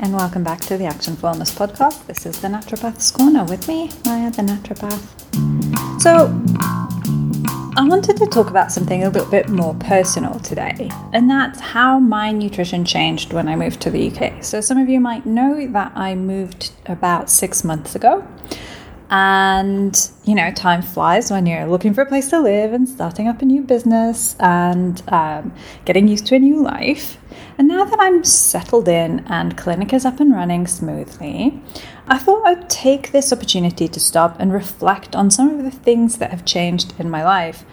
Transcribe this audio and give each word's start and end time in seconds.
and 0.00 0.14
welcome 0.14 0.44
back 0.44 0.60
to 0.60 0.76
the 0.76 0.84
Action 0.84 1.16
for 1.16 1.28
Wellness 1.28 1.52
podcast. 1.52 2.06
This 2.06 2.24
is 2.24 2.40
the 2.40 2.46
Naturopath's 2.46 3.10
Corner 3.10 3.44
with 3.44 3.66
me, 3.66 3.90
Maya 4.04 4.30
the 4.30 4.42
Naturopath. 4.42 5.00
So, 6.00 6.26
I 7.76 7.84
wanted 7.84 8.16
to 8.18 8.26
talk 8.26 8.48
about 8.48 8.70
something 8.70 9.02
a 9.02 9.10
little 9.10 9.28
bit 9.28 9.48
more 9.48 9.74
personal 9.74 10.38
today, 10.38 10.88
and 11.12 11.28
that's 11.28 11.58
how 11.58 11.98
my 11.98 12.30
nutrition 12.30 12.84
changed 12.84 13.32
when 13.32 13.48
I 13.48 13.56
moved 13.56 13.80
to 13.82 13.90
the 13.90 14.08
UK. 14.08 14.44
So, 14.44 14.60
some 14.60 14.78
of 14.78 14.88
you 14.88 15.00
might 15.00 15.26
know 15.26 15.66
that 15.66 15.92
I 15.96 16.14
moved 16.14 16.70
about 16.86 17.28
six 17.28 17.64
months 17.64 17.96
ago. 17.96 18.24
And, 19.10 20.10
you 20.24 20.34
know, 20.34 20.50
time 20.52 20.82
flies 20.82 21.30
when 21.30 21.46
you're 21.46 21.66
looking 21.66 21.94
for 21.94 22.02
a 22.02 22.06
place 22.06 22.28
to 22.28 22.40
live 22.40 22.74
and 22.74 22.86
starting 22.86 23.26
up 23.26 23.40
a 23.40 23.46
new 23.46 23.62
business 23.62 24.36
and 24.38 25.02
um, 25.08 25.54
getting 25.86 26.08
used 26.08 26.26
to 26.26 26.34
a 26.34 26.38
new 26.38 26.62
life. 26.62 27.16
And 27.56 27.68
now 27.68 27.84
that 27.84 27.98
I'm 27.98 28.22
settled 28.22 28.86
in 28.86 29.20
and 29.26 29.56
clinic 29.56 29.94
is 29.94 30.04
up 30.04 30.20
and 30.20 30.34
running 30.34 30.66
smoothly, 30.66 31.60
I 32.06 32.18
thought 32.18 32.46
I'd 32.46 32.68
take 32.68 33.12
this 33.12 33.32
opportunity 33.32 33.88
to 33.88 33.98
stop 33.98 34.36
and 34.38 34.52
reflect 34.52 35.16
on 35.16 35.30
some 35.30 35.58
of 35.58 35.64
the 35.64 35.70
things 35.70 36.18
that 36.18 36.30
have 36.30 36.44
changed 36.44 36.92
in 36.98 37.08
my 37.08 37.24
life. 37.24 37.64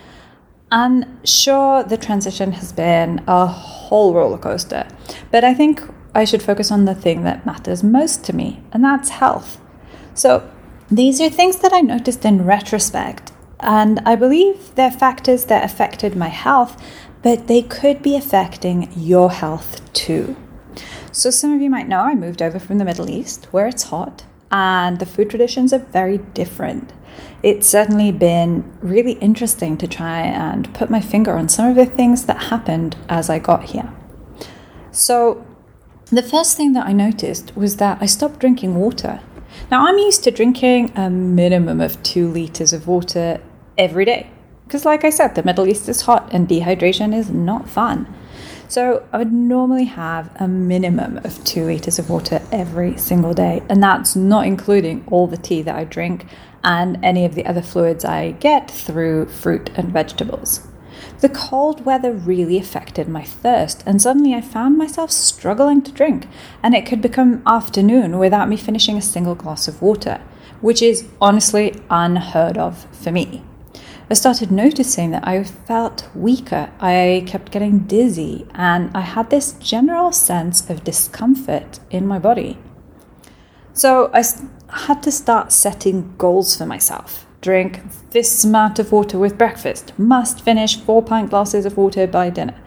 And 0.72 1.20
sure, 1.24 1.84
the 1.84 1.98
transition 1.98 2.54
has 2.54 2.74
been 2.74 3.24
a 3.28 3.46
whole 3.46 4.14
roller 4.14 4.38
coaster, 4.38 4.88
but 5.32 5.44
I 5.44 5.54
think 5.54 5.82
I 6.16 6.26
should 6.26 6.42
focus 6.42 6.72
on 6.72 6.86
the 6.86 6.96
thing 6.96 7.24
that 7.24 7.46
matters 7.46 7.84
most 7.84 8.24
to 8.26 8.36
me, 8.36 8.64
and 8.72 8.84
that's 8.84 9.10
health. 9.10 9.62
So, 10.16 10.50
these 10.90 11.20
are 11.20 11.30
things 11.30 11.58
that 11.58 11.74
I 11.74 11.82
noticed 11.82 12.26
in 12.26 12.46
retrospect, 12.46 13.32
and 13.60 14.00
I 14.06 14.16
believe 14.16 14.76
they're 14.76 14.92
factors 14.92 15.46
that 15.46 15.64
affected 15.64 16.16
my 16.16 16.28
health, 16.28 16.82
but 17.24 17.48
they 17.48 17.64
could 17.64 18.04
be 18.04 18.16
affecting 18.16 18.92
your 18.96 19.32
health 19.32 19.82
too. 19.94 20.36
So, 21.12 21.32
some 21.32 21.54
of 21.54 21.62
you 21.62 21.70
might 21.70 21.88
know 21.88 22.02
I 22.02 22.14
moved 22.14 22.42
over 22.42 22.60
from 22.60 22.78
the 22.78 22.86
Middle 22.86 23.10
East 23.10 23.46
where 23.52 23.68
it's 23.68 23.84
hot 23.84 24.26
and 24.52 25.00
the 25.00 25.06
food 25.06 25.30
traditions 25.30 25.74
are 25.74 25.80
very 25.80 26.20
different. 26.20 26.94
It's 27.42 27.68
certainly 27.68 28.12
been 28.12 28.72
really 28.82 29.14
interesting 29.14 29.78
to 29.78 29.88
try 29.88 30.20
and 30.22 30.72
put 30.74 30.90
my 30.90 31.02
finger 31.02 31.36
on 31.36 31.50
some 31.50 31.68
of 31.70 31.76
the 31.76 31.86
things 31.86 32.26
that 32.26 32.44
happened 32.44 32.96
as 33.10 33.30
I 33.30 33.40
got 33.40 33.64
here. 33.66 33.92
So, 34.92 35.46
the 36.12 36.22
first 36.22 36.56
thing 36.56 36.74
that 36.74 36.86
I 36.86 36.92
noticed 36.92 37.56
was 37.56 37.78
that 37.78 37.98
I 38.02 38.06
stopped 38.06 38.40
drinking 38.40 38.76
water 38.76 39.22
now, 39.72 39.88
I'm 39.88 39.98
used 39.98 40.24
to 40.26 40.32
drinking 40.32 40.92
a 40.96 41.10
minimum 41.10 41.82
of 41.82 42.02
two 42.04 42.28
liters 42.28 42.72
of 42.72 42.88
water 42.88 43.42
every 43.78 44.06
day. 44.06 44.30
Because, 44.66 44.86
like 44.86 45.04
I 45.04 45.10
said, 45.10 45.36
the 45.36 45.44
Middle 45.44 45.68
East 45.68 45.90
is 45.90 46.02
hot 46.02 46.30
and 46.32 46.48
dehydration 46.48 47.16
is 47.16 47.30
not 47.30 47.70
fun. 47.70 48.14
So, 48.68 49.08
I 49.12 49.18
would 49.20 49.34
normally 49.34 49.86
have 49.86 50.30
a 50.40 50.48
minimum 50.48 51.18
of 51.18 51.44
two 51.44 51.66
liters 51.66 52.00
of 52.00 52.10
water 52.10 52.42
every 52.52 52.98
single 52.98 53.34
day. 53.34 53.64
And 53.70 53.82
that's 53.82 54.16
not 54.16 54.46
including 54.46 55.04
all 55.08 55.28
the 55.28 55.38
tea 55.38 55.62
that 55.64 55.76
I 55.76 55.84
drink 55.84 56.28
and 56.64 57.04
any 57.04 57.26
of 57.26 57.36
the 57.36 57.46
other 57.46 57.62
fluids 57.62 58.06
I 58.06 58.32
get 58.32 58.70
through 58.70 59.28
fruit 59.28 59.70
and 59.76 59.92
vegetables. 59.92 60.68
The 61.20 61.30
cold 61.30 61.86
weather 61.86 62.12
really 62.12 62.58
affected 62.58 63.08
my 63.08 63.24
thirst, 63.24 63.84
and 63.86 64.02
suddenly 64.02 64.34
I 64.34 64.42
found 64.42 64.78
myself 64.78 65.12
struggling 65.12 65.82
to 65.84 65.92
drink, 65.92 66.28
and 66.62 66.76
it 66.76 66.86
could 66.86 67.02
become 67.02 67.42
afternoon 67.46 68.20
without 68.20 68.50
me 68.50 68.58
finishing 68.58 68.98
a 68.98 69.02
single 69.02 69.36
glass 69.36 69.68
of 69.68 69.82
water, 69.82 70.22
which 70.62 70.82
is 70.82 71.08
honestly 71.22 71.82
unheard 71.90 72.58
of 72.58 72.86
for 72.96 73.12
me. 73.12 73.44
I 74.10 74.14
started 74.14 74.52
noticing 74.52 75.12
that 75.12 75.28
I 75.28 75.44
felt 75.44 76.08
weaker, 76.14 76.72
I 76.80 77.24
kept 77.26 77.52
getting 77.52 77.80
dizzy, 77.80 78.46
and 78.54 78.92
I 78.96 79.02
had 79.02 79.30
this 79.30 79.54
general 79.54 80.12
sense 80.12 80.70
of 80.70 80.84
discomfort 80.84 81.80
in 81.90 82.06
my 82.06 82.20
body. 82.20 82.60
So 83.74 84.12
I 84.14 84.24
had 84.70 85.02
to 85.04 85.12
start 85.12 85.52
setting 85.52 86.14
goals 86.18 86.56
for 86.56 86.66
myself 86.66 87.25
drink 87.46 87.80
this 88.10 88.44
amount 88.44 88.80
of 88.80 88.92
water 88.92 89.20
with 89.20 89.38
breakfast, 89.38 89.94
must 90.00 90.42
finish 90.42 90.78
four 90.78 91.04
pint 91.04 91.30
glasses 91.30 91.64
of 91.64 91.78
water 91.78 92.08
by 92.08 92.28
dinner. 92.32 92.60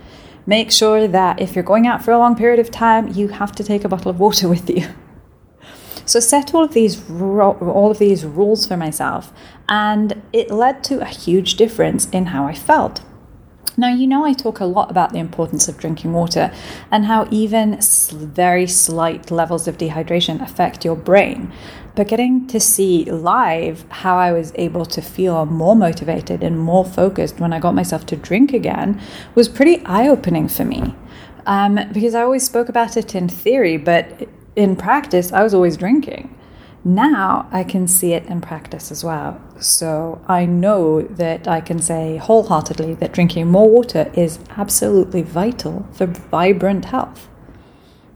Make 0.47 0.71
sure 0.71 1.09
that 1.09 1.41
if 1.41 1.56
you're 1.56 1.65
going 1.72 1.89
out 1.89 2.05
for 2.05 2.12
a 2.12 2.19
long 2.19 2.37
period 2.37 2.61
of 2.61 2.71
time, 2.71 3.09
you 3.09 3.27
have 3.41 3.50
to 3.56 3.65
take 3.65 3.83
a 3.84 3.88
bottle 3.88 4.12
of 4.12 4.21
water 4.21 4.49
with 4.55 4.71
you. 4.71 4.87
So 6.06 6.21
set 6.21 6.55
all 6.55 6.62
of 6.65 6.72
these 6.72 6.94
all 7.11 7.91
of 7.91 7.99
these 7.99 8.25
rules 8.25 8.67
for 8.67 8.77
myself, 8.77 9.33
and 9.69 10.22
it 10.33 10.49
led 10.50 10.84
to 10.84 11.00
a 11.00 11.12
huge 11.25 11.56
difference 11.56 12.09
in 12.11 12.27
how 12.27 12.47
I 12.47 12.55
felt. 12.55 13.03
Now, 13.77 13.94
you 13.94 14.06
know, 14.06 14.25
I 14.25 14.33
talk 14.33 14.59
a 14.59 14.65
lot 14.65 14.91
about 14.91 15.12
the 15.12 15.21
importance 15.21 15.69
of 15.69 15.78
drinking 15.78 16.12
water 16.12 16.50
and 16.91 17.05
how 17.05 17.28
even 17.31 17.78
very 18.12 18.67
slight 18.67 19.31
levels 19.31 19.69
of 19.69 19.78
dehydration 19.78 20.43
affect 20.43 20.84
your 20.84 20.97
brain. 20.97 21.53
But 21.99 22.07
getting 22.07 22.47
to 22.47 22.61
see 22.61 23.07
live 23.07 23.85
how 23.89 24.19
I 24.19 24.31
was 24.31 24.53
able 24.55 24.87
to 24.87 25.03
feel 25.03 25.45
more 25.47 25.75
motivated 25.75 26.45
and 26.45 26.57
more 26.57 26.85
focused 26.85 27.41
when 27.41 27.53
I 27.53 27.59
got 27.59 27.75
myself 27.75 28.07
to 28.07 28.17
drink 28.17 28.53
again 28.53 29.01
was 29.35 29.49
pretty 29.49 29.85
eye 29.85 30.07
opening 30.07 30.47
for 30.47 30.65
me. 30.65 30.95
Um, 31.45 31.81
because 31.93 32.15
I 32.15 32.23
always 32.23 32.45
spoke 32.45 32.69
about 32.69 32.97
it 32.97 33.17
in 33.17 33.29
theory, 33.29 33.79
but 33.79 34.29
in 34.55 34.77
practice, 34.77 35.33
I 35.33 35.43
was 35.43 35.53
always 35.53 35.77
drinking. 35.77 36.33
Now 36.85 37.49
I 37.51 37.65
can 37.65 37.89
see 37.89 38.13
it 38.13 38.27
in 38.27 38.43
practice 38.43 38.93
as 38.93 39.03
well. 39.03 39.43
So 39.59 40.21
I 40.29 40.47
know 40.47 41.03
that 41.03 41.49
I 41.49 41.61
can 41.61 41.81
say 41.81 42.19
wholeheartedly 42.19 42.95
that 42.95 43.13
drinking 43.13 43.49
more 43.49 43.69
water 43.69 44.09
is 44.15 44.39
absolutely 44.57 45.23
vital 45.23 45.85
for 45.91 46.07
vibrant 46.07 46.85
health. 46.85 47.29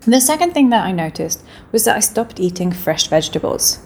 The 0.04 0.20
second 0.20 0.52
thing 0.52 0.70
that 0.70 0.84
I 0.84 0.90
noticed 0.90 1.44
was 1.70 1.84
that 1.84 1.96
I 1.96 2.00
stopped 2.00 2.40
eating 2.40 2.72
fresh 2.72 3.06
vegetables. 3.06 3.78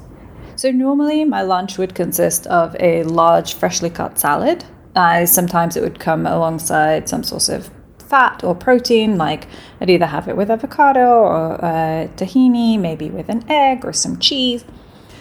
So 0.56 0.70
normally 0.70 1.26
my 1.26 1.42
lunch 1.42 1.76
would 1.76 1.94
consist 1.94 2.46
of 2.46 2.74
a 2.80 3.02
large 3.02 3.52
freshly 3.52 3.90
cut 3.90 4.18
salad. 4.18 4.64
Uh, 4.94 5.26
sometimes 5.26 5.76
it 5.76 5.82
would 5.82 6.00
come 6.00 6.26
alongside 6.26 7.06
some 7.06 7.22
sort 7.22 7.50
of 7.50 7.70
fat 7.98 8.42
or 8.42 8.54
protein, 8.54 9.18
like 9.18 9.46
I'd 9.78 9.90
either 9.90 10.06
have 10.06 10.26
it 10.26 10.38
with 10.38 10.50
avocado 10.50 11.06
or 11.06 11.62
uh, 11.62 12.08
tahini, 12.16 12.80
maybe 12.80 13.10
with 13.10 13.28
an 13.28 13.44
egg 13.50 13.84
or 13.84 13.92
some 13.92 14.18
cheese. 14.18 14.64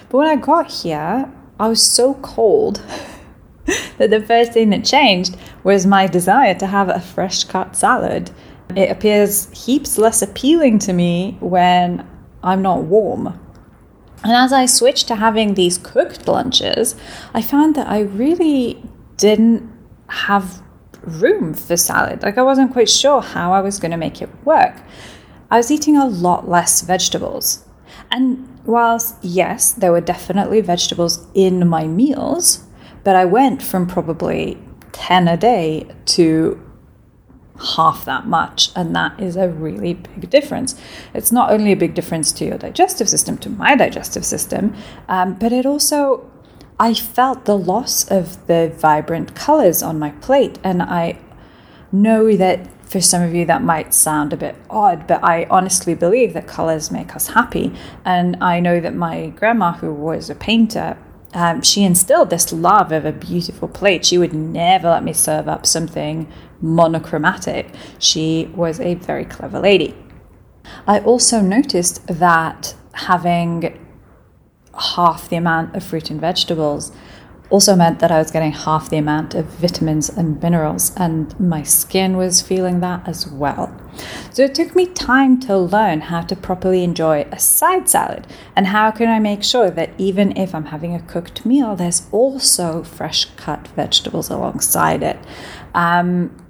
But 0.07 0.19
when 0.19 0.27
I 0.27 0.38
got 0.38 0.72
here, 0.72 1.29
I 1.59 1.67
was 1.67 1.83
so 1.83 2.13
cold 2.16 2.81
that 3.97 4.12
the 4.12 4.22
first 4.22 4.53
thing 4.53 4.69
that 4.69 4.85
changed 4.85 5.35
was 5.62 5.85
my 5.85 6.07
desire 6.07 6.53
to 6.56 6.67
have 6.67 6.88
a 6.88 7.01
fresh 7.01 7.44
cut 7.44 7.75
salad. 7.75 8.31
It 8.75 8.89
appears 8.89 9.49
heaps 9.65 9.97
less 9.97 10.21
appealing 10.21 10.79
to 10.79 10.93
me 10.93 11.37
when 11.39 12.07
I'm 12.43 12.61
not 12.61 12.83
warm. 12.83 13.39
And 14.23 14.33
as 14.33 14.51
I 14.51 14.65
switched 14.65 15.07
to 15.09 15.15
having 15.15 15.53
these 15.53 15.77
cooked 15.77 16.27
lunches, 16.27 16.95
I 17.33 17.41
found 17.41 17.75
that 17.75 17.87
I 17.87 18.01
really 18.01 18.81
didn't 19.17 19.71
have 20.07 20.61
room 21.03 21.53
for 21.53 21.77
salad. 21.77 22.23
Like 22.23 22.37
I 22.37 22.41
wasn't 22.41 22.73
quite 22.73 22.89
sure 22.89 23.21
how 23.21 23.53
I 23.53 23.61
was 23.61 23.79
going 23.79 23.91
to 23.91 23.97
make 23.97 24.21
it 24.21 24.29
work. 24.43 24.81
I 25.51 25.57
was 25.57 25.69
eating 25.69 25.95
a 25.95 26.07
lot 26.07 26.49
less 26.49 26.81
vegetables. 26.81 27.65
And 28.11 28.59
whilst, 28.65 29.15
yes, 29.23 29.73
there 29.73 29.91
were 29.91 30.01
definitely 30.01 30.61
vegetables 30.61 31.25
in 31.33 31.67
my 31.67 31.85
meals, 31.87 32.63
but 33.03 33.15
I 33.15 33.25
went 33.25 33.61
from 33.61 33.85
probably 33.87 34.57
10 34.91 35.27
a 35.27 35.37
day 35.37 35.87
to 36.05 36.61
half 37.75 38.06
that 38.06 38.25
much. 38.27 38.71
And 38.75 38.95
that 38.95 39.19
is 39.19 39.35
a 39.35 39.50
really 39.50 39.94
big 39.95 40.30
difference. 40.30 40.75
It's 41.13 41.31
not 41.31 41.51
only 41.51 41.71
a 41.71 41.77
big 41.77 41.94
difference 41.94 42.31
to 42.33 42.45
your 42.45 42.57
digestive 42.57 43.09
system, 43.09 43.38
to 43.39 43.50
my 43.50 43.75
digestive 43.75 44.25
system, 44.25 44.75
um, 45.07 45.35
but 45.35 45.51
it 45.51 45.65
also 45.65 46.30
I 46.80 46.94
felt 46.94 47.45
the 47.45 47.57
loss 47.57 48.09
of 48.12 48.47
the 48.47 48.74
vibrant 48.75 49.33
colors 49.33 49.81
on 49.81 49.97
my 49.97 50.12
plate. 50.12 50.59
And 50.63 50.83
I 50.83 51.18
know 51.91 52.35
that 52.35 52.68
for 52.89 53.00
some 53.00 53.21
of 53.24 53.33
you 53.33 53.45
that 53.45 53.63
might 53.63 53.94
sound 53.94 54.33
a 54.33 54.38
bit 54.38 54.56
odd, 54.69 55.07
but 55.07 55.24
I 55.24 55.47
honestly 55.50 55.95
believe 55.95 56.33
that 56.33 56.47
colors 56.47 56.91
make 56.91 57.15
us 57.15 57.27
happy. 57.27 57.74
And 58.03 58.38
I 58.41 58.59
know 58.59 58.80
that 58.81 58.94
my 58.94 59.27
grandma, 59.27 59.71
who 59.74 59.94
was 59.94 60.30
a 60.30 60.35
painter, 60.35 60.97
um, 61.35 61.61
she 61.61 61.83
instilled 61.83 62.29
this 62.29 62.51
love 62.53 62.91
of 62.91 63.05
a 63.05 63.11
beautiful 63.11 63.67
plate. 63.67 64.05
She 64.05 64.17
would 64.17 64.33
never 64.33 64.89
let 64.89 65.03
me 65.03 65.11
serve 65.11 65.47
up 65.49 65.65
something 65.65 66.31
monochromatic. 66.61 67.67
She 67.99 68.49
was 68.55 68.79
a 68.79 68.95
very 68.95 69.25
clever 69.25 69.59
lady. 69.59 69.95
I 70.87 70.99
also 70.99 71.41
noticed 71.41 72.07
that 72.07 72.73
having 72.93 73.77
half 74.73 75.29
the 75.29 75.35
amount 75.35 75.75
of 75.75 75.83
fruit 75.83 76.09
and 76.09 76.19
vegetables 76.19 76.91
also 77.50 77.75
meant 77.75 78.00
that 78.00 78.12
I 78.12 78.18
was 78.18 78.31
getting 78.31 78.51
half 78.51 78.89
the 78.89 78.97
amount 78.97 79.36
of 79.36 79.45
vitamins 79.45 80.09
and 80.09 80.42
minerals, 80.42 80.95
and 80.97 81.38
my 81.39 81.63
skin 81.63 82.18
was 82.18 82.42
feeling 82.42 82.80
that 82.80 83.07
as 83.07 83.27
well. 83.27 83.75
So 84.31 84.44
it 84.44 84.56
took 84.56 84.75
me 84.75 84.88
time 84.88 85.39
to 85.42 85.57
learn 85.57 86.01
how 86.01 86.21
to 86.21 86.36
properly 86.36 86.83
enjoy 86.83 87.27
a 87.31 87.39
side 87.39 87.88
salad 87.88 88.27
and 88.56 88.68
how 88.68 88.92
can 88.92 89.07
I 89.07 89.19
make 89.19 89.44
sure 89.44 89.69
that 89.69 89.92
even 89.97 90.36
if 90.36 90.53
I'm 90.53 90.65
having 90.65 90.94
a 90.94 91.01
cooked 91.01 91.45
meal, 91.45 91.75
there's 91.75 92.07
also 92.12 92.83
fresh 92.83 93.25
cut 93.38 93.68
vegetables 93.69 94.30
alongside 94.30 95.01
it. 95.03 95.18
Um, 95.74 96.45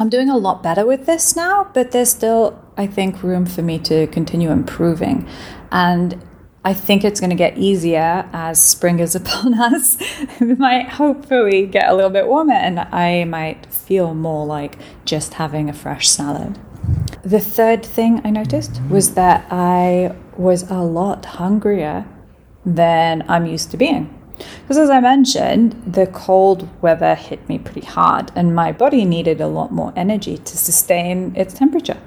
I'm 0.00 0.08
doing 0.08 0.28
a 0.28 0.36
lot 0.36 0.62
better 0.62 0.84
with 0.84 1.06
this 1.06 1.36
now, 1.36 1.70
but 1.72 1.92
there's 1.92 2.10
still, 2.10 2.60
I 2.76 2.86
think, 2.86 3.22
room 3.22 3.46
for 3.46 3.62
me 3.62 3.78
to 3.80 4.06
continue 4.08 4.50
improving. 4.50 5.28
And 5.70 6.20
I 6.66 6.72
think 6.72 7.04
it's 7.04 7.20
going 7.20 7.30
to 7.30 7.36
get 7.36 7.58
easier 7.58 8.28
as 8.32 8.60
spring 8.60 8.98
is 8.98 9.14
upon 9.20 9.54
us. 9.54 9.98
we 10.40 10.54
might 10.54 10.88
hopefully 10.88 11.66
get 11.66 11.88
a 11.88 11.94
little 11.94 12.10
bit 12.10 12.26
warmer 12.26 12.54
and 12.54 12.80
I 12.80 13.24
might 13.24 13.66
feel 13.66 14.14
more 14.14 14.46
like 14.46 14.78
just 15.04 15.34
having 15.34 15.68
a 15.68 15.74
fresh 15.74 16.08
salad. 16.08 16.58
The 17.22 17.40
third 17.40 17.84
thing 17.84 18.20
I 18.24 18.30
noticed 18.30 18.80
was 18.88 19.14
that 19.14 19.46
I 19.50 20.14
was 20.36 20.70
a 20.70 20.82
lot 20.82 21.24
hungrier 21.24 22.06
than 22.64 23.24
I'm 23.28 23.46
used 23.46 23.70
to 23.72 23.76
being. 23.76 24.20
Because 24.62 24.78
as 24.78 24.90
I 24.90 25.00
mentioned, 25.00 25.80
the 25.86 26.06
cold 26.06 26.68
weather 26.82 27.14
hit 27.14 27.48
me 27.48 27.58
pretty 27.58 27.86
hard, 27.86 28.32
and 28.34 28.54
my 28.54 28.72
body 28.72 29.04
needed 29.04 29.40
a 29.40 29.46
lot 29.46 29.70
more 29.70 29.92
energy 29.94 30.38
to 30.38 30.58
sustain 30.58 31.34
its 31.36 31.54
temperature. 31.54 31.98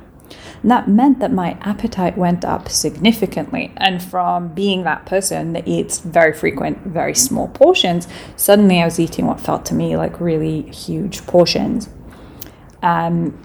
And 0.62 0.72
that 0.72 0.88
meant 0.88 1.20
that 1.20 1.32
my 1.32 1.58
appetite 1.62 2.18
went 2.18 2.44
up 2.44 2.70
significantly. 2.70 3.72
And 3.78 4.02
from 4.02 4.50
being 4.50 4.84
that 4.84 5.06
person 5.06 5.54
that 5.54 5.68
eats 5.68 6.00
very 6.00 6.34
frequent, 6.34 6.80
very 6.86 7.14
small 7.14 7.48
portions, 7.50 8.08
suddenly 8.36 8.82
I 8.82 8.86
was 8.86 9.00
eating 9.00 9.28
what 9.28 9.40
felt 9.40 9.66
to 9.68 9.74
me 9.74 9.96
like 9.96 10.20
really 10.20 10.64
huge 10.64 11.26
portions. 11.28 11.90
Um, 12.82 13.38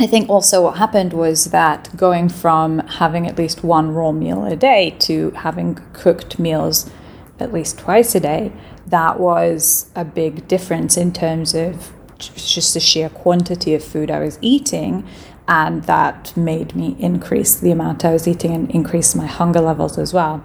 I 0.00 0.06
think 0.06 0.28
also 0.28 0.62
what 0.62 0.78
happened 0.78 1.12
was 1.12 1.46
that 1.46 1.96
going 1.96 2.28
from 2.28 2.80
having 2.80 3.28
at 3.28 3.38
least 3.38 3.62
one 3.62 3.92
raw 3.92 4.10
meal 4.10 4.44
a 4.44 4.56
day 4.56 4.96
to 5.00 5.30
having 5.30 5.76
cooked 5.92 6.38
meals 6.38 6.90
at 7.38 7.52
least 7.52 7.78
twice 7.78 8.14
a 8.14 8.20
day, 8.20 8.52
that 8.86 9.20
was 9.20 9.90
a 9.94 10.04
big 10.04 10.48
difference 10.48 10.96
in 10.96 11.12
terms 11.12 11.54
of 11.54 11.92
just 12.18 12.74
the 12.74 12.80
sheer 12.80 13.08
quantity 13.08 13.74
of 13.74 13.84
food 13.84 14.10
I 14.10 14.20
was 14.20 14.38
eating. 14.40 15.06
And 15.46 15.84
that 15.84 16.36
made 16.36 16.74
me 16.74 16.96
increase 16.98 17.54
the 17.54 17.70
amount 17.70 18.04
I 18.04 18.12
was 18.12 18.26
eating 18.26 18.52
and 18.52 18.70
increase 18.70 19.14
my 19.14 19.26
hunger 19.26 19.60
levels 19.60 19.98
as 19.98 20.14
well. 20.14 20.42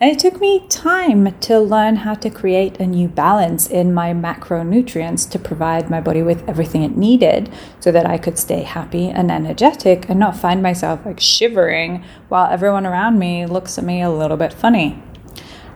And 0.00 0.10
it 0.10 0.18
took 0.18 0.40
me 0.40 0.66
time 0.68 1.38
to 1.40 1.58
learn 1.58 1.96
how 1.96 2.14
to 2.14 2.28
create 2.28 2.78
a 2.78 2.86
new 2.86 3.08
balance 3.08 3.66
in 3.66 3.94
my 3.94 4.12
macronutrients 4.12 5.30
to 5.30 5.38
provide 5.38 5.88
my 5.88 6.00
body 6.00 6.22
with 6.22 6.46
everything 6.48 6.82
it 6.82 6.96
needed 6.96 7.50
so 7.80 7.90
that 7.92 8.04
I 8.04 8.18
could 8.18 8.38
stay 8.38 8.62
happy 8.62 9.08
and 9.08 9.30
energetic 9.30 10.08
and 10.10 10.20
not 10.20 10.36
find 10.36 10.62
myself 10.62 11.06
like 11.06 11.20
shivering 11.20 12.04
while 12.28 12.50
everyone 12.50 12.86
around 12.86 13.18
me 13.18 13.46
looks 13.46 13.78
at 13.78 13.84
me 13.84 14.02
a 14.02 14.10
little 14.10 14.36
bit 14.36 14.52
funny. 14.52 15.02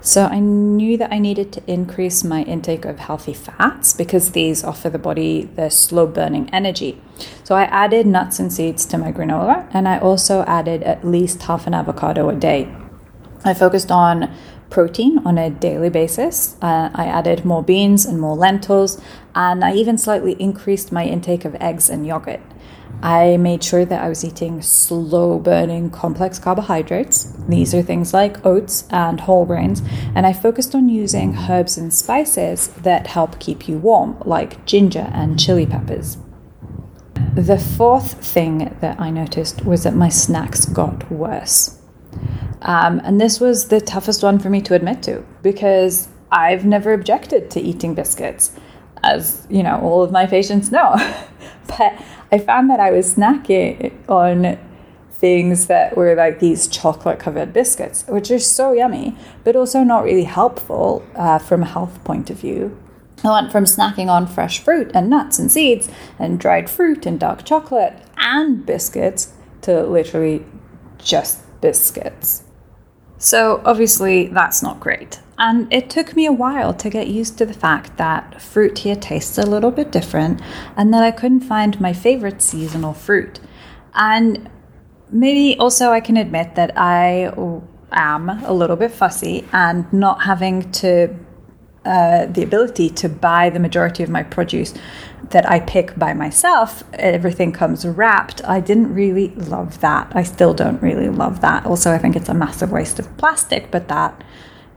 So 0.01 0.25
I 0.27 0.39
knew 0.39 0.97
that 0.97 1.13
I 1.13 1.19
needed 1.19 1.53
to 1.53 1.63
increase 1.67 2.23
my 2.25 2.43
intake 2.43 2.85
of 2.85 2.99
healthy 2.99 3.35
fats 3.35 3.93
because 3.93 4.33
these 4.33 4.65
offer 4.65 4.89
the 4.89 4.99
body 4.99 5.45
the 5.55 5.71
slow 5.71 6.07
burning 6.07 6.49
energy. 6.53 7.01
So 7.45 7.55
I 7.55 7.65
added 7.65 8.07
nuts 8.07 8.39
and 8.39 8.53
seeds 8.53 8.87
to 8.87 8.99
my 8.99 9.13
granola 9.13 9.69
and 9.73 9.89
I 9.89 9.99
also 9.99 10.43
added 10.43 10.83
at 10.83 11.05
least 11.05 11.43
half 11.43 11.67
an 11.67 11.75
avocado 11.75 12.29
a 12.29 12.35
day. 12.35 12.73
I 13.45 13.55
focused 13.55 13.91
on 13.91 14.35
protein 14.71 15.19
on 15.25 15.39
a 15.39 15.51
daily 15.51 15.91
basis. 15.91 16.57
Uh, 16.61 16.91
I 16.95 17.07
added 17.07 17.45
more 17.45 17.63
beans 17.63 18.05
and 18.05 18.21
more 18.21 18.37
lentils, 18.37 19.01
and 19.35 19.65
I 19.65 19.75
even 19.75 19.97
slightly 19.99 20.33
increased 20.33 20.93
my 20.93 21.05
intake 21.05 21.45
of 21.45 21.55
eggs 21.57 21.89
and 21.89 22.07
yogurt. 22.07 22.41
I 23.03 23.37
made 23.37 23.63
sure 23.63 23.85
that 23.85 24.03
I 24.03 24.09
was 24.09 24.25
eating 24.25 24.61
slow 24.61 25.39
burning 25.39 25.91
complex 25.91 26.39
carbohydrates. 26.39 27.33
These 27.49 27.75
are 27.75 27.83
things 27.83 28.13
like 28.13 28.45
oats 28.45 28.87
and 28.91 29.21
whole 29.21 29.47
grains. 29.47 29.83
And 30.15 30.27
I 30.27 30.33
focused 30.33 30.75
on 30.75 30.89
using 30.89 31.37
herbs 31.37 31.79
and 31.79 31.95
spices 31.95 32.69
that 32.69 33.07
help 33.07 33.39
keep 33.39 33.69
you 33.69 33.79
warm, 33.79 34.21
like 34.25 34.65
ginger 34.67 35.11
and 35.13 35.39
chili 35.39 35.65
peppers. 35.65 36.19
The 37.35 37.59
fourth 37.59 38.15
thing 38.15 38.77
that 38.81 38.99
I 38.99 39.11
noticed 39.11 39.65
was 39.65 39.85
that 39.85 39.95
my 39.95 40.09
snacks 40.09 40.65
got 40.65 41.09
worse. 41.11 41.79
Um, 42.63 43.01
and 43.05 43.21
this 43.21 43.39
was 43.39 43.69
the 43.69 43.81
toughest 43.81 44.25
one 44.25 44.41
for 44.41 44.51
me 44.51 44.61
to 44.63 44.75
admit 44.75 45.05
to 45.05 45.25
because 45.43 46.09
I've 46.33 46.65
never 46.65 46.93
objected 46.93 47.51
to 47.53 47.61
eating 47.61 47.95
biscuits, 47.95 48.53
as 49.05 49.47
you 49.49 49.63
know, 49.63 49.81
all 49.81 50.03
of 50.03 50.11
my 50.11 50.27
patients 50.27 50.73
know. 50.73 50.97
but 51.69 52.03
I 52.31 52.39
found 52.39 52.69
that 52.71 52.81
I 52.81 52.91
was 52.91 53.15
snacking 53.15 53.93
on 54.09 54.59
things 55.11 55.67
that 55.67 55.97
were 55.97 56.15
like 56.15 56.39
these 56.39 56.69
chocolate 56.69 57.19
covered 57.19 57.53
biscuits, 57.53 58.05
which 58.07 58.31
are 58.31 58.39
so 58.39 58.73
yummy, 58.73 59.17
but 59.45 59.57
also 59.57 59.83
not 59.83 60.05
really 60.05 60.25
helpful 60.25 61.05
uh, 61.17 61.39
from 61.39 61.63
a 61.63 61.67
health 61.67 62.03
point 62.05 62.31
of 62.31 62.39
view. 62.39 62.79
I 63.25 63.31
went 63.31 63.51
from 63.51 63.65
snacking 63.65 64.09
on 64.09 64.27
fresh 64.29 64.61
fruit 64.61 64.93
and 64.95 65.11
nuts 65.11 65.39
and 65.39 65.51
seeds 65.51 65.89
and 66.19 66.39
dried 66.39 66.71
fruit 66.71 67.05
and 67.05 67.19
dark 67.19 67.45
chocolate 67.45 67.95
and 68.17 68.65
biscuits 68.65 69.33
to 69.63 69.83
literally 69.83 70.45
just 70.99 71.43
biscuits. 71.61 72.45
So, 73.19 73.61
obviously, 73.65 74.29
that's 74.29 74.63
not 74.63 74.79
great. 74.79 75.21
And 75.39 75.73
it 75.73 75.91
took 75.91 76.17
me 76.17 76.27
a 76.27 76.33
while 76.33 76.75
to 76.75 76.91
get 76.91 77.09
used 77.09 77.39
to 77.39 77.47
the 77.47 77.55
fact 77.55 77.97
that 77.97 78.41
fruit 78.41 78.79
here 78.79 78.97
tastes 78.97 79.39
a 79.39 79.47
little 79.47 79.71
bit 79.71 79.93
different 79.93 80.41
and 80.77 80.93
that 80.93 81.03
I 81.03 81.11
couldn't 81.11 81.41
find 81.41 81.81
my 81.81 81.93
favorite 81.93 82.43
seasonal 82.43 82.93
fruit. 82.93 83.39
And 83.95 84.49
maybe 85.11 85.57
also 85.59 85.91
I 85.91 86.01
can 86.01 86.17
admit 86.17 86.55
that 86.57 86.77
I 86.77 87.33
am 87.93 88.29
a 88.45 88.53
little 88.53 88.77
bit 88.77 88.91
fussy 88.91 89.47
and 89.53 89.91
not 89.93 90.23
having 90.23 90.71
to 90.73 91.15
uh, 91.85 92.27
the 92.27 92.43
ability 92.43 92.91
to 92.91 93.09
buy 93.09 93.51
the 93.51 93.59
majority 93.59 94.03
of 94.03 94.11
my 94.11 94.23
produce 94.23 94.75
that 95.31 95.49
I 95.49 95.61
pick 95.61 95.99
by 95.99 96.15
myself, 96.15 96.83
everything 96.95 97.53
comes 97.53 97.87
wrapped. 97.87 98.45
I 98.45 98.61
didn't 98.61 98.95
really 98.95 99.29
love 99.29 99.81
that. 99.81 100.11
I 100.15 100.23
still 100.23 100.55
don't 100.55 100.83
really 100.83 101.09
love 101.09 101.41
that. 101.41 101.67
Also, 101.67 101.93
I 101.93 101.99
think 101.99 102.17
it's 102.17 102.29
a 102.29 102.35
massive 102.35 102.73
waste 102.73 102.99
of 102.99 103.17
plastic, 103.17 103.71
but 103.71 103.89
that 103.89 104.25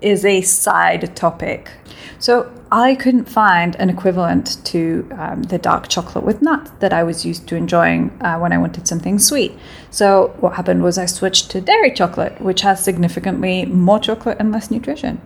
is 0.02 0.26
a 0.26 0.42
side 0.42 1.16
topic. 1.16 1.72
So 2.18 2.52
I 2.72 2.96
couldn't 2.96 3.26
find 3.26 3.76
an 3.76 3.90
equivalent 3.90 4.64
to 4.66 5.08
um, 5.12 5.44
the 5.44 5.58
dark 5.58 5.88
chocolate 5.88 6.24
with 6.24 6.42
nuts 6.42 6.72
that 6.80 6.94
I 6.94 7.04
was 7.04 7.26
used 7.26 7.48
to 7.48 7.56
enjoying 7.56 8.12
uh, 8.22 8.38
when 8.38 8.52
I 8.52 8.58
wanted 8.58 8.88
something 8.88 9.20
sweet. 9.20 9.58
So 9.90 10.36
what 10.40 10.54
happened 10.54 10.84
was 10.84 10.98
I 10.98 11.06
switched 11.06 11.52
to 11.52 11.62
dairy 11.62 11.92
chocolate, 11.92 12.42
which 12.42 12.62
has 12.62 12.84
significantly 12.84 13.66
more 13.66 14.00
chocolate 14.00 14.38
and 14.40 14.52
less 14.52 14.72
nutrition. 14.72 15.22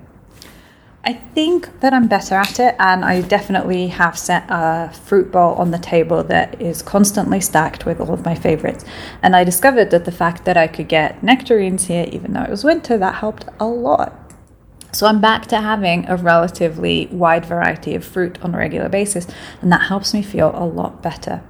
I 1.07 1.13
think 1.13 1.81
that 1.81 1.93
I'm 1.93 2.07
better 2.07 2.33
at 2.33 2.59
it, 2.59 2.75
and 2.79 3.05
I 3.05 3.21
definitely 3.21 3.89
have 3.89 4.17
set 4.17 4.43
a 4.49 4.91
fruit 4.91 5.31
bowl 5.31 5.53
on 5.53 5.69
the 5.69 5.77
table 5.77 6.23
that 6.23 6.59
is 6.59 6.81
constantly 6.81 7.39
stacked 7.39 7.85
with 7.85 8.01
all 8.01 8.11
of 8.11 8.25
my 8.25 8.33
favorites. 8.33 8.83
And 9.21 9.35
I 9.35 9.43
discovered 9.43 9.91
that 9.91 10.05
the 10.05 10.11
fact 10.11 10.45
that 10.45 10.57
I 10.57 10.65
could 10.65 10.87
get 10.87 11.21
nectarines 11.21 11.85
here, 11.85 12.07
even 12.11 12.33
though 12.33 12.41
it 12.41 12.49
was 12.49 12.63
winter, 12.63 12.97
that 12.97 13.15
helped 13.15 13.45
a 13.59 13.67
lot. 13.67 14.19
So 14.93 15.05
I'm 15.05 15.21
back 15.21 15.45
to 15.47 15.61
having 15.61 16.09
a 16.09 16.15
relatively 16.15 17.05
wide 17.11 17.45
variety 17.45 17.93
of 17.93 18.03
fruit 18.03 18.41
on 18.41 18.55
a 18.55 18.57
regular 18.57 18.89
basis, 18.89 19.27
and 19.61 19.71
that 19.71 19.89
helps 19.89 20.11
me 20.11 20.23
feel 20.23 20.53
a 20.55 20.65
lot 20.65 21.03
better. 21.03 21.43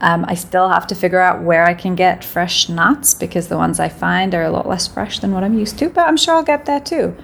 Um, 0.00 0.24
I 0.26 0.34
still 0.34 0.70
have 0.70 0.88
to 0.88 0.96
figure 0.96 1.20
out 1.20 1.44
where 1.44 1.64
I 1.64 1.74
can 1.74 1.94
get 1.94 2.24
fresh 2.24 2.68
nuts 2.68 3.14
because 3.14 3.46
the 3.46 3.58
ones 3.58 3.78
I 3.78 3.90
find 3.90 4.34
are 4.34 4.42
a 4.42 4.50
lot 4.50 4.66
less 4.66 4.88
fresh 4.88 5.20
than 5.20 5.30
what 5.30 5.44
I'm 5.44 5.56
used 5.56 5.78
to, 5.78 5.88
but 5.88 6.08
I'm 6.08 6.16
sure 6.16 6.34
I'll 6.34 6.42
get 6.42 6.64
there 6.64 6.80
too. 6.80 7.16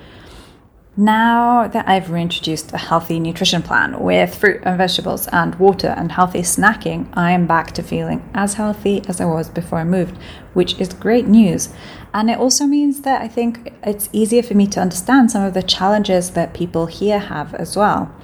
Now 0.96 1.66
that 1.66 1.88
I've 1.88 2.12
reintroduced 2.12 2.72
a 2.72 2.78
healthy 2.78 3.18
nutrition 3.18 3.62
plan 3.62 3.98
with 3.98 4.32
fruit 4.32 4.60
and 4.62 4.78
vegetables 4.78 5.26
and 5.32 5.56
water 5.56 5.88
and 5.88 6.12
healthy 6.12 6.42
snacking, 6.42 7.08
I 7.14 7.32
am 7.32 7.48
back 7.48 7.72
to 7.72 7.82
feeling 7.82 8.22
as 8.32 8.54
healthy 8.54 9.02
as 9.08 9.20
I 9.20 9.24
was 9.24 9.48
before 9.48 9.78
I 9.78 9.84
moved, 9.84 10.16
which 10.52 10.78
is 10.78 10.92
great 10.92 11.26
news. 11.26 11.70
And 12.12 12.30
it 12.30 12.38
also 12.38 12.66
means 12.66 13.00
that 13.00 13.20
I 13.22 13.26
think 13.26 13.72
it's 13.82 14.08
easier 14.12 14.44
for 14.44 14.54
me 14.54 14.68
to 14.68 14.80
understand 14.80 15.32
some 15.32 15.42
of 15.42 15.54
the 15.54 15.64
challenges 15.64 16.30
that 16.30 16.54
people 16.54 16.86
here 16.86 17.18
have 17.18 17.54
as 17.56 17.76
well. 17.76 18.14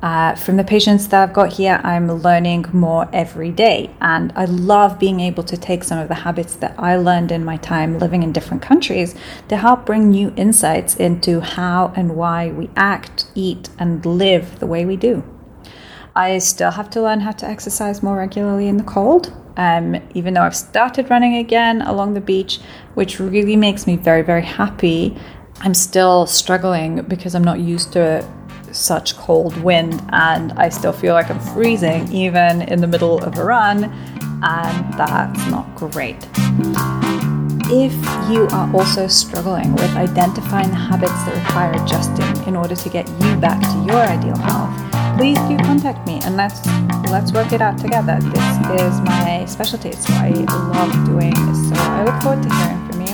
Uh, 0.00 0.32
from 0.36 0.56
the 0.56 0.62
patients 0.62 1.08
that 1.08 1.22
I've 1.22 1.34
got 1.34 1.54
here, 1.54 1.80
I'm 1.82 2.10
learning 2.10 2.66
more 2.72 3.08
every 3.12 3.50
day. 3.50 3.90
And 4.00 4.32
I 4.36 4.44
love 4.44 4.98
being 4.98 5.18
able 5.18 5.42
to 5.42 5.56
take 5.56 5.82
some 5.82 5.98
of 5.98 6.06
the 6.06 6.14
habits 6.14 6.54
that 6.56 6.74
I 6.78 6.96
learned 6.96 7.32
in 7.32 7.44
my 7.44 7.56
time 7.56 7.98
living 7.98 8.22
in 8.22 8.32
different 8.32 8.62
countries 8.62 9.16
to 9.48 9.56
help 9.56 9.84
bring 9.84 10.10
new 10.10 10.32
insights 10.36 10.94
into 10.94 11.40
how 11.40 11.92
and 11.96 12.14
why 12.14 12.50
we 12.50 12.70
act, 12.76 13.26
eat, 13.34 13.70
and 13.78 14.04
live 14.06 14.60
the 14.60 14.66
way 14.66 14.84
we 14.84 14.96
do. 14.96 15.24
I 16.14 16.38
still 16.38 16.70
have 16.70 16.90
to 16.90 17.02
learn 17.02 17.20
how 17.20 17.32
to 17.32 17.46
exercise 17.46 18.02
more 18.02 18.18
regularly 18.18 18.68
in 18.68 18.76
the 18.76 18.84
cold, 18.84 19.32
um, 19.56 19.96
even 20.14 20.34
though 20.34 20.42
I've 20.42 20.56
started 20.56 21.10
running 21.10 21.36
again 21.36 21.82
along 21.82 22.14
the 22.14 22.20
beach, 22.20 22.60
which 22.94 23.18
really 23.18 23.56
makes 23.56 23.86
me 23.86 23.96
very, 23.96 24.22
very 24.22 24.42
happy. 24.42 25.16
I'm 25.60 25.74
still 25.74 26.26
struggling 26.26 27.02
because 27.02 27.34
I'm 27.34 27.44
not 27.44 27.58
used 27.58 27.92
to 27.94 28.24
such 28.72 29.16
cold 29.16 29.56
wind 29.62 30.02
and 30.10 30.52
I 30.52 30.68
still 30.68 30.92
feel 30.92 31.14
like 31.14 31.30
I'm 31.30 31.40
freezing 31.40 32.10
even 32.12 32.62
in 32.62 32.80
the 32.80 32.86
middle 32.86 33.22
of 33.22 33.36
a 33.38 33.44
run, 33.44 33.84
and 34.42 34.94
that's 34.94 35.50
not 35.50 35.74
great. 35.74 36.28
If 37.70 37.92
you 38.30 38.46
are 38.52 38.74
also 38.74 39.06
struggling 39.06 39.72
with 39.72 39.94
identifying 39.96 40.70
the 40.70 40.76
habits 40.76 41.12
that 41.12 41.34
require 41.34 41.72
adjusting 41.82 42.48
in 42.48 42.56
order 42.56 42.74
to 42.74 42.88
get 42.88 43.06
you 43.20 43.36
back 43.36 43.60
to 43.60 43.84
your 43.86 44.00
ideal 44.00 44.38
health, 44.38 44.72
please 45.18 45.38
do 45.48 45.56
contact 45.58 46.06
me 46.06 46.20
and 46.24 46.36
let's 46.36 46.64
let's 47.10 47.32
work 47.32 47.52
it 47.52 47.60
out 47.60 47.78
together. 47.78 48.18
This 48.20 48.80
is 48.80 49.00
my 49.02 49.44
specialty, 49.46 49.92
so 49.92 50.12
I 50.14 50.30
love 50.30 50.92
doing 51.04 51.34
this. 51.46 51.68
So 51.68 51.74
I 51.76 52.04
look 52.04 52.22
forward 52.22 52.42
to 52.42 52.54
hearing 52.54 52.88
from 52.88 53.00
you. 53.02 53.08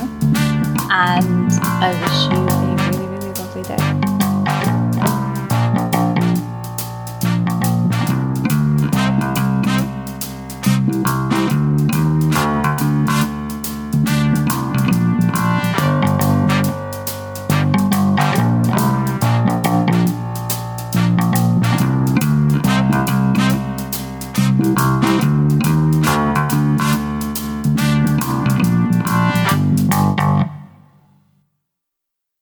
And 0.91 1.51
I 1.83 1.91
wish 2.01 2.39
you 2.39 2.64